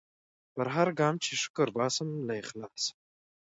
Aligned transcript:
پر 0.53 0.67
هرګام 0.75 1.15
چي 1.23 1.31
شکر 1.43 1.67
باسم 1.77 2.07
له 2.27 2.33
اخلاصه 2.43 2.91